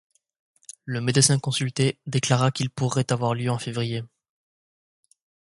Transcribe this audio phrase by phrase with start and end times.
[0.85, 4.03] Le médecin consulté déclara qu'il pourrait avoir lieu en février.